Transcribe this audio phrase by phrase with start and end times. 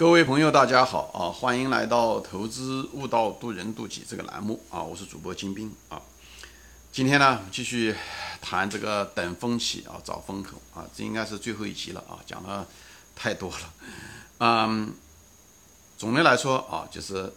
[0.00, 1.28] 各位朋友，大家好啊！
[1.30, 4.82] 欢迎来到《投资悟道，渡人渡己》这个栏目啊！
[4.82, 6.00] 我是主播金兵啊。
[6.90, 7.94] 今天呢，继续
[8.40, 12.66] 谈这个等风起啊，找风口啊，这应该是最后一集了啊，讲的
[13.14, 13.74] 太多了。
[14.38, 14.94] 嗯，
[15.98, 17.30] 总的来说啊，就是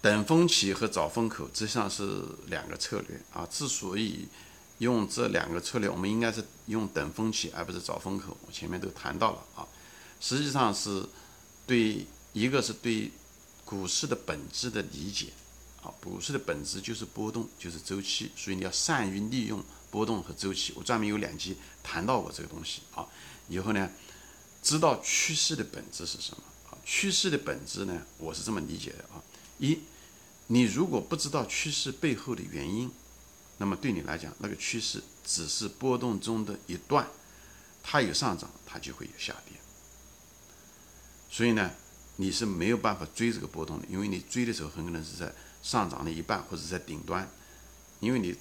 [0.00, 3.44] 等风起和找风口，实际上是两个策略啊。
[3.50, 4.28] 之所以
[4.78, 8.36] 用这两个策略，我们应该是用等风起，而不是找风口。
[8.46, 9.66] 我前面都谈到了啊，
[10.20, 11.04] 实际上是。
[11.68, 13.12] 对，一个是对
[13.62, 15.26] 股市的本质的理解，
[15.82, 20.72] 啊，股市的本质就是波动，就是周期，所以你要善于利用波动和周期。
[20.74, 23.06] 我专门有两集谈到过这个东西啊。
[23.50, 23.90] 以后呢，
[24.62, 26.78] 知道趋势的本质是什么啊？
[26.86, 29.20] 趋势的本质呢，我是这么理解的啊。
[29.58, 29.78] 一，
[30.46, 32.90] 你如果不知道趋势背后的原因，
[33.58, 37.06] 那么对你来讲，那个趋势只是波动中的一段，
[37.82, 39.57] 它有上涨，它就会有下跌。
[41.30, 41.70] 所以呢，
[42.16, 47.28] 你是没有办法追这个波动的，因为你追的时候很可能是在上涨的一半或者在顶端，
[48.00, 48.34] 因为你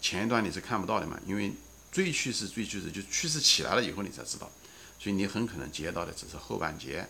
[0.00, 1.52] 前一段你是看不到的嘛，因为
[1.90, 4.50] 追趋势追趋势就趋势起来了以后你才知道，
[4.98, 7.08] 所以你很可能接到的只是后半截，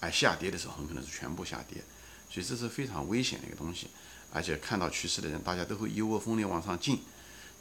[0.00, 1.82] 而下跌的时候很可能是全部下跌，
[2.28, 3.88] 所以这是非常危险的一个东西，
[4.32, 7.00] 而且看到趋势的人大家都会一窝蜂的往上进，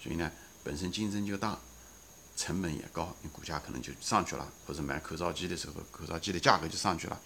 [0.01, 0.31] 所以呢
[0.63, 1.59] 本身竞争就大。
[2.35, 7.19] 成本也高，你股价可能就上去了，或者买口罩机的时候，口罩机的价格就上去了。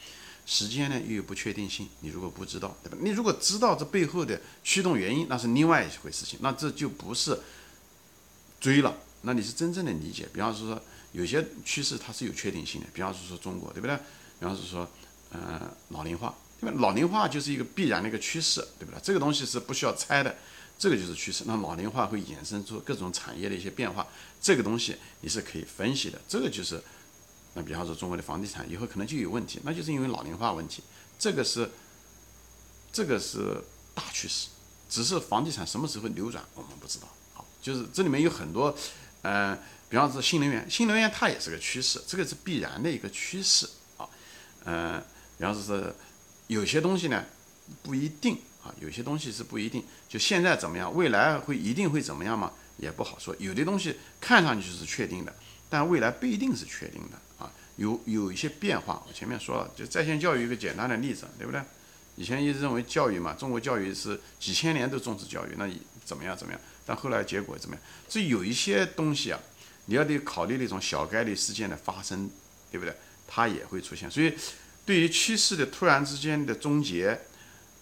[0.46, 2.98] 时间呢又有不确定性，你如果不知道，对吧？
[3.02, 7.40] 你如果知道这背后的驱动原因，那是另外一回事情，那这就不是
[8.60, 10.28] 追了，那你是真正的理解。
[10.34, 13.96] 比方说，有些趋势它是有确定性的，比方说说中国，对不对？
[14.40, 14.90] 比方说，
[15.32, 16.82] 呃，老龄化，那么？
[16.82, 19.00] 老龄化就是一个必然的一个趋势，对不对？
[19.02, 20.36] 这个东西是不需要猜的。
[20.78, 24.08] 这个就是趋势，那老龄化会衍生出各种产业的一些变化，
[24.40, 26.18] 这个东西你是可以分析的。
[26.26, 26.82] 这个就是，
[27.54, 30.82] 那比方说中国的房地产以后可能就有问题，那就是因为老龄化问题。
[31.18, 31.70] 这个是，
[32.94, 33.62] 这个是
[33.94, 34.48] 大趋势，
[34.90, 37.10] 只是房地产什么时候扭转我们不知道。
[37.34, 38.74] 好，就是这里面有很多，
[39.22, 39.54] 呃，
[39.90, 43.68] 比方说新能源，新能源它也是个趋势，这个是必然的一个趋势
[43.98, 44.08] 啊。
[44.64, 45.04] 嗯，
[45.38, 45.94] 比方说是
[46.50, 47.24] 有些东西呢
[47.82, 48.38] 不一定。
[48.62, 52.52] 啊，有些东西是不一定，就现在怎么样，未来会一定会怎么样吗？
[52.76, 53.34] 也不好说。
[53.40, 55.34] 有的东西看上去是确定的，
[55.70, 59.02] 但未来不一定是确定的啊，有有一些变化。
[59.08, 61.62] 我前面说了，就在线教育一个简单的例子，对不对？
[62.18, 65.66] 以前一直认为教育嘛，中国教育是几千年都重视教育，那
[66.04, 66.62] 怎么样怎么样？
[66.86, 67.84] 但后来结果怎么样？
[68.10, 69.40] 这有一些东西啊，
[69.86, 72.30] 你要得考虑那种小概率事件的发生，
[72.70, 72.94] 对不对？
[73.26, 74.12] 它也会出现。
[74.12, 74.34] 所以，
[74.90, 77.22] 对于趋势的突然之间的终结。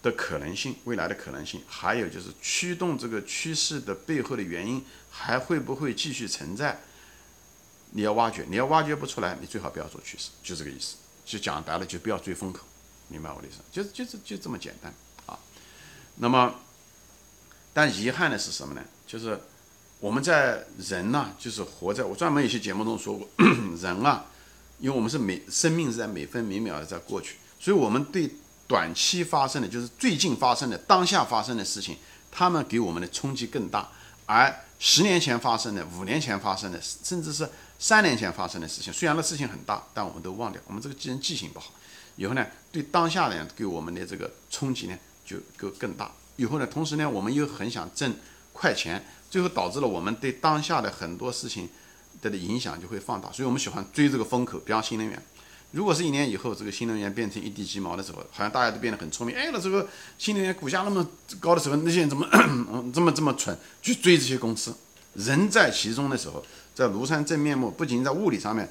[0.00, 6.78] 的可能性，未来的可能性，还有就是驱动这个趋势的背后的原因，还会不会继续存在？
[7.90, 10.94] 你要挖掘，你要挖掘不出来，你最好不要做趋势，就这个意思。
[11.26, 12.60] 就讲白了，就不要追风口，
[13.08, 13.58] 明白我的意思？
[13.72, 14.94] 就是就是就这么简单
[15.26, 15.36] 啊。
[16.14, 16.54] 那么，
[17.74, 18.84] 但遗憾的是什么呢？
[19.04, 19.36] 就是
[19.98, 23.28] 我们在人呐，就是活在我专门有些节目中说过，
[23.82, 24.26] 人啊，
[24.78, 28.30] 因为我们是每生命是在每分每秒的在过去，所以我们对。
[28.68, 31.96] 短期发生的就是最近发生的当下发生的事情，
[32.30, 33.88] 他们给我们的冲击更大。
[34.26, 40.60] 而十年前发生的、五年前发生的，甚至是三年前发生的事情，虽然那事情很大，但我们都忘掉。
[40.66, 41.72] 我们这个记人记性不好，
[42.16, 46.12] 以后呢，对当下的给我们的这个冲击呢就更更大。
[46.36, 48.14] 以后呢，同时呢，我们又很想挣
[48.52, 51.70] 快钱，最后导致了我们对当下的很多事情
[52.22, 53.30] 它的影响就会放大。
[53.32, 55.22] 所以我们喜欢追这个风口，比方新能源。
[55.70, 59.36] 如果是一年以后，这个新能源变成一地鸡毛的时候，好像大家都变得很聪明。
[59.36, 59.86] 哎，那这个
[60.16, 61.06] 新能源股价那么
[61.38, 62.26] 高的时候，那些人怎么
[62.94, 64.74] 这么这么蠢去追这些公司？
[65.14, 66.42] 人在其中的时候，
[66.74, 68.66] 在庐山真面目，不仅在物理上面，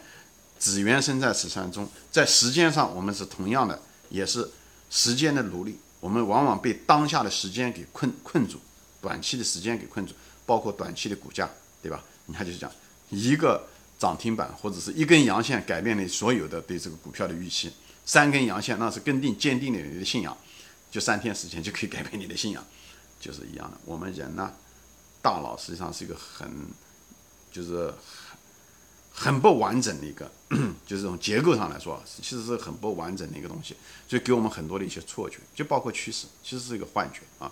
[0.59, 3.79] 只缘身在此山中，在时间上我们是同样的，
[4.09, 4.49] 也是
[4.89, 5.77] 时间的奴隶。
[5.99, 8.59] 我们往往被当下的时间给困困住，
[9.01, 10.13] 短期的时间给困住，
[10.45, 11.49] 包括短期的股价，
[11.81, 12.03] 对吧？
[12.25, 12.71] 你看就是讲
[13.09, 13.67] 一个。
[13.99, 17.73] 涨停板或者是一根阳线改变了所有的对这个股票的预期，
[18.05, 20.37] 三根阳线那是更定坚定了你的信仰，
[20.91, 22.63] 就三天时间就可以改变你的信仰，
[23.19, 23.77] 就是一样的。
[23.85, 24.53] 我们人呢，
[25.19, 26.47] 大脑实际上是一个很，
[27.51, 27.91] 就是
[29.11, 30.31] 很不完整的一个，
[30.85, 33.75] 就是这种结构上来说，其实是很不完整的一个东西，
[34.07, 37.51] 所以给我们很多的一些错觉，就包括趋势，其实是一个幻觉啊，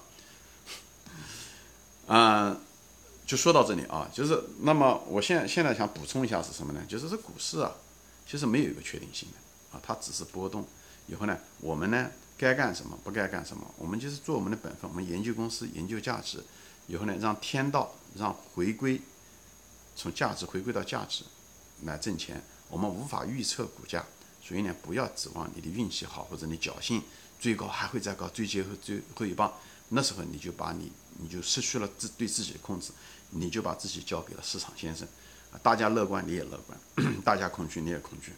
[2.06, 2.62] 嗯。
[3.26, 6.84] 就说到这里啊，就是那么我现现在想补充一下是什么呢？
[6.88, 7.72] 就是这股市啊，
[8.28, 10.66] 其实没有一个确定性的啊，它只是波动。
[11.08, 16.44] 以后呢，我们呢该干什么，不该干什么，我们就是做我们的本分，我们研究公司，研究价值。
[16.88, 19.02] 以后呢，让天道让回归，
[19.96, 21.24] 从价值回归到价值
[21.84, 22.40] 来挣钱。
[22.70, 24.06] 我们无法预测股价，
[24.40, 27.02] 所以呢，不要指望你的运气好或者你侥幸
[27.40, 29.52] 追高还会再高，追最后最后一棒，
[29.90, 32.92] 那时候你就把你你就失去了自对自己的控制，
[33.32, 35.08] 你就把自己交给了市场先生。
[35.52, 36.78] 啊大家乐观你也乐观，
[37.24, 38.34] 大家恐惧你也恐惧，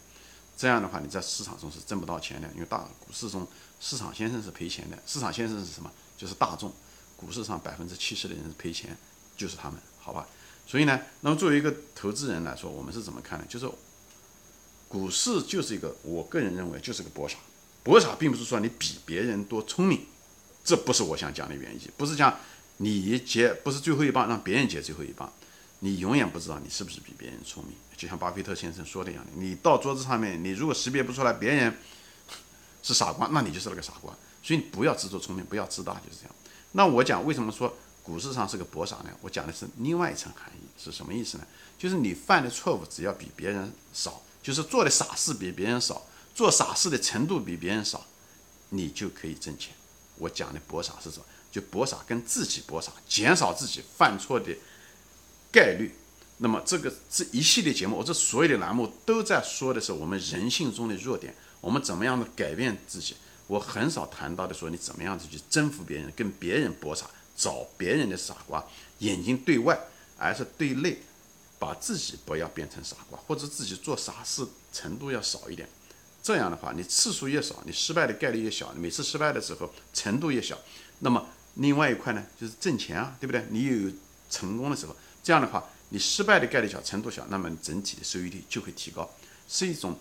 [0.55, 3.47] 这样的话你在市场中是挣不到钱的，因为大股市中
[3.79, 4.97] 市场先生是赔钱的。
[5.05, 5.91] 市场先生是什么？
[6.17, 6.71] 就是大众。
[7.15, 8.95] 股市上百分之七十的人赔钱，
[9.35, 10.27] 就是他们，好吧？
[10.67, 13.45] 所以呢，那么作为一个投资人来说，我们是怎么看呢？
[13.49, 13.67] 就是
[14.87, 17.37] 股市就是一个，我个人认为就是个博傻。
[17.83, 20.05] 博傻并不是说你比别人多聪明，
[20.63, 22.37] 这不是我想讲的原因，不是讲
[22.77, 25.31] 你接不是最后一棒，让别人接最后一棒。
[25.79, 31.77] 你永远不知道你是不是比别人聪明，就像巴菲特先生说的一样，你到桌子上面，你如果识别不出来别人
[32.81, 34.15] 是傻瓜，那你就是那个傻瓜。
[34.41, 36.33] 所以你不要自作聪明，不要自大，就是这样。
[36.71, 37.71] 那我讲为什么说
[38.01, 39.09] 股市上是个博傻呢？
[39.21, 41.45] 我讲的是另外一层含义，是什么意思呢？
[41.77, 48.05] 就是你犯的错误只要比别人少，就是做的傻事比别人少，做傻事的程度比别人少，
[48.69, 49.73] 你就可以挣钱。
[50.17, 51.25] 我讲的博傻是什么？
[51.51, 54.55] 就搏傻跟自己搏傻，减少自己犯错的。
[55.49, 55.95] 概率，
[56.37, 63.15] 那么这个这一系列节目，我这所有的栏目都在说的是我们人性中的弱点，我们怎么样的改变自己。
[63.47, 68.63] 我很少谈到的说你怎么样子去征服别人，跟别人搏傻，找别人的傻瓜，
[68.99, 69.79] 眼睛对外，
[70.17, 71.01] 而是对内，
[71.57, 75.67] 把自己不要变成傻瓜，或者自己做傻事程度要少一点。
[76.21, 80.59] 这样的话，你次数越少，你失败的概率越小，每次失败的时候程度越小。
[80.99, 81.25] 那么
[81.57, 83.45] 另外一块呢，就是挣钱啊，对不对？
[83.49, 83.91] 你有
[84.29, 84.95] 成功的时候。
[85.23, 89.09] 这样的话，你失败的概率小，程度小，那么整体的收益率就会提高，
[89.47, 89.97] 是一种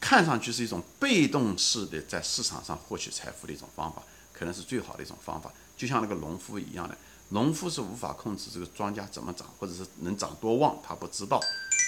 [0.00, 4.02] 看上去是一种被动式的在市场上获取财富的一种方法，
[4.32, 5.52] 可能是最好的一种方法。
[5.76, 6.96] 就像那个农夫一样的，
[7.30, 11.38] 农夫是无法控制这个庄稼怎么长，或者是能长多旺，他不知道。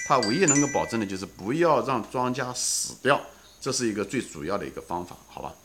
[0.07, 3.19] 他唯一能够保证的就是不要让庄稼死掉，
[3.59, 5.55] 这是一个最主要的一个方法，好吧？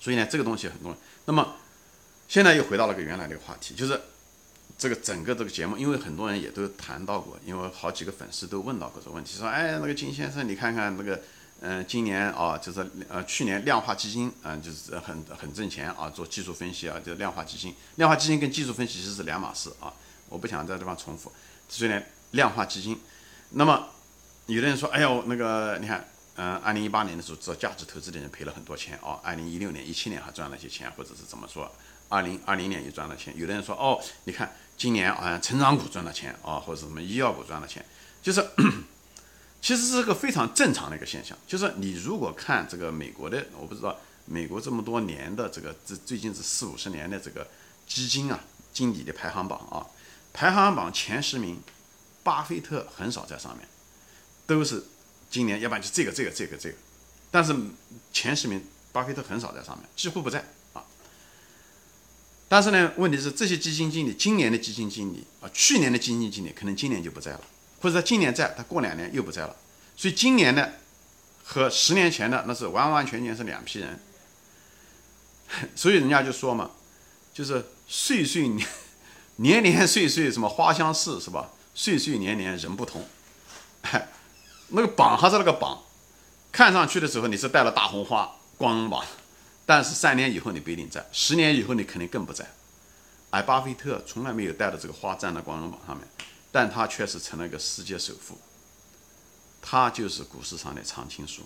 [0.00, 0.96] 所以呢，这个东西很重要。
[1.26, 1.56] 那么
[2.32, 4.00] 现在又回到了个原来的一个话题，就是。
[4.78, 11.20] 这个整个这个节目，因为很多人也都谈到过，因为好几个粉丝都问到过这个问题，说，哎，那个金先生，你看看那个，
[11.60, 19.92] 嗯，今年啊，就是呃，去年量化基金，嗯，就是很很挣钱啊，做技术分析啊，就量化基金，量化基金跟技术分析其实是两码事啊，
[20.28, 21.30] 我不想在这方重复。
[21.68, 22.02] 所以呢，
[22.32, 22.98] 量化基金，
[23.50, 23.88] 那么
[24.46, 31.70] 有的人说，哎呦，那个你看，嗯，二零一八年的时候做价值投资的人赔了很多钱啊，二零一六年、一七年还赚了些钱，或者是怎么说？
[32.12, 37.82] 二零二零年就赚了钱，有的人说哦，你看今年好像成长股赚了钱啊，或者什么医药股赚了钱，
[38.22, 38.46] 就是
[39.62, 41.34] 其实是个非常正常的一个现象。
[41.46, 47.48] 就是你如果看这个美国的，我不知道美国这么多年的这个这最近是四五十年的这个
[47.86, 48.38] 基金啊
[48.74, 49.86] 经理的排行榜啊，
[50.34, 51.62] 排行榜前十名，
[52.22, 53.66] 巴菲特很少在上面，
[54.46, 54.84] 都是
[55.30, 56.76] 今年要不然就这个这个这个这个，
[57.30, 57.56] 但是
[58.12, 58.62] 前十名
[58.92, 60.44] 巴菲特很少在上面，几乎不在。
[62.52, 67.40] 但是呢，问题是这些基金经理，今年的基金经理啊，去年的基金经理可能今年就不在了，
[67.80, 69.56] 或者他今年在，他过两年又不在了。
[69.96, 70.68] 所以今年呢，
[71.42, 73.98] 和十年前的那是完完全全是两批人。
[75.74, 76.72] 所以人家就说嘛，
[77.32, 78.68] 就是岁岁年
[79.36, 81.48] 年年岁岁什么花相似是吧？
[81.74, 83.08] 岁岁年年人不同。
[84.68, 85.82] 那个榜还是那个榜，
[86.52, 89.02] 看上去的时候你是戴了大红花光荣榜。
[89.64, 92.52] 但是三年以后你不一定在，十年以后你肯定更不在。
[93.30, 96.06] 而巴菲特从来没有带着这个花站在光荣榜上面，
[96.50, 98.36] 但他确实成了一个世界首富。
[99.62, 101.42] 他就是股市上的常青树。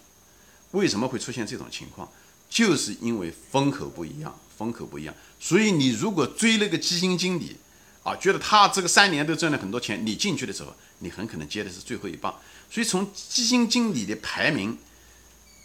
[0.73, 2.11] 为什么会出现这种情况？
[2.49, 5.14] 就是因为风口不一样，风口不一样。
[5.38, 7.58] 所以你如果追那个基金经理，
[8.02, 12.35] 啊，觉得他这个三年都挣了很多钱，你进去的时候，你很可能接的是最后一棒。
[12.70, 14.78] 所以从基金经理的排名、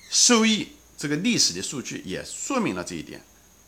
[0.10, 0.68] 收益。
[1.02, 3.20] 这个历史的数据也说明了这一点，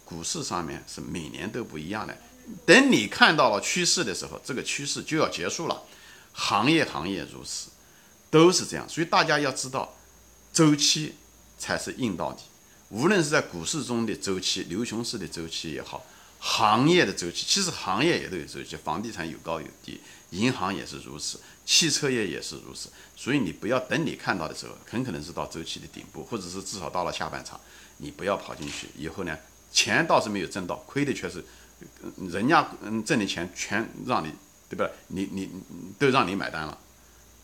[0.05, 2.15] 股市上面是每年都不一样的。
[2.63, 5.81] 等你看到了趋势的时候，这个趋势就要结束了。
[6.31, 7.69] 行业行业如此，
[8.29, 8.87] 都是这样。
[8.87, 9.95] 所以大家要知道，
[10.53, 11.15] 周期
[11.57, 12.37] 才是硬道理。
[12.89, 16.05] 无论是在股市中的周期、牛熊市的周期也好，
[16.37, 19.99] 行业的周期，其实行业也都有周期，房地产有高有低，
[20.29, 21.39] 银行也是如此。
[21.65, 27.59] 汽车业也是如此，所以你不要等你看到的时候，很可能是到周期的顶部，或者是至少到了下半场，
[27.97, 28.87] 你不要跑进去。
[28.97, 29.37] 以后呢，
[29.71, 31.43] 钱倒是没有挣到，亏的却是
[32.29, 34.33] 人家嗯挣的钱全让你，
[34.69, 34.89] 对吧？
[35.07, 35.49] 你你
[35.97, 36.77] 都让你买单了，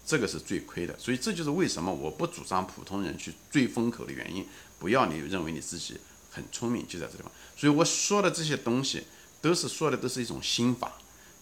[0.05, 0.97] 这个是最亏的。
[0.99, 4.45] 所以这就是为什么我不主张普通人去追风口的原因。
[4.77, 5.97] 不要你认为你自己
[6.29, 7.31] 很聪明，就在这地方。
[7.55, 9.03] 所以我说的这些东西，
[9.41, 10.91] 都是说的都是一种心法。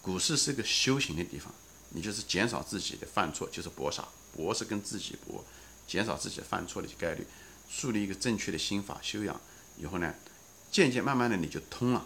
[0.01, 1.53] 股市是个修行的地方。
[1.89, 5.43] 你就是减少自己的犯错，就是搏杀，搏是跟自己搏，
[5.87, 7.25] 减少自己犯错的概率，
[7.69, 9.39] 树立一个正确的心法修养
[9.77, 10.13] 以后呢，
[10.71, 12.05] 渐渐慢慢的你就通了。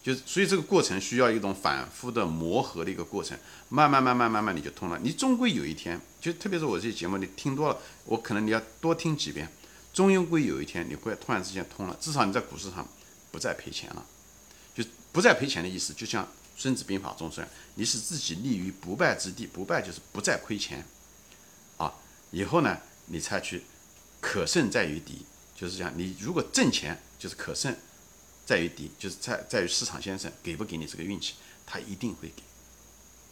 [0.00, 3.36] 就所以这个过程需要一种反复的磨合的一个过程，
[3.68, 4.98] 慢慢慢慢慢慢你就通了。
[5.02, 9.50] 你终归有一天，就特别是我这些节目你听多了，我可能你要多听几遍，
[9.92, 11.96] 终归有一天你会突然之间通了。
[12.00, 12.88] 至少你在股市上
[13.32, 14.06] 不再赔钱了，
[14.74, 15.92] 就不再赔钱的意思。
[15.92, 16.24] 就像
[16.58, 17.42] 《孙子兵法》中说，
[17.76, 20.84] 你使自己立于不败之地，不败就是不再亏钱
[21.76, 21.94] 啊。
[22.32, 23.62] 以后呢，你才去
[24.20, 25.24] 可胜在于敌，
[25.54, 25.96] 就是讲。
[25.96, 27.74] 你如果挣钱，就是可胜。
[28.44, 31.34] 在于敌，就是在在于市场先生给不给你这个运气，
[31.66, 32.42] 他一定会给。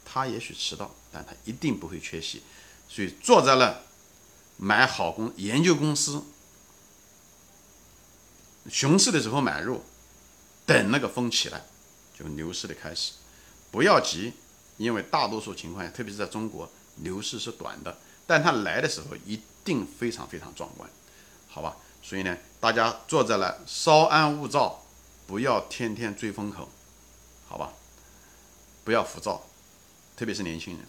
[0.04, 2.42] 他也许迟到，但他一定不会缺席。
[2.86, 3.80] 所以坐在那
[4.58, 6.22] 买好公研究公司，
[8.68, 9.82] 熊市的时候买入，
[10.66, 11.64] 等那个风起来，
[12.18, 13.12] 就牛市的开始。
[13.70, 14.32] 不要急，
[14.76, 20.88] 因为大多数情况下，特别是在中国，牛市是短的，但它来的时候一定非常非常壮观，
[21.48, 21.76] 好吧？
[22.02, 24.82] 所以呢，大家坐在那稍安勿躁。
[25.26, 26.68] 不要天天追风口，
[27.48, 27.72] 好吧？
[28.84, 29.44] 不要浮躁，
[30.16, 30.86] 特别是年轻人，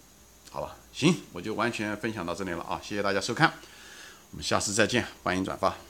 [0.51, 0.75] 好吧？
[0.93, 2.79] 行，我就完全分享到这里了啊！
[2.83, 3.53] 谢谢大家收看，
[4.29, 5.86] 我们下次再见，欢迎转发。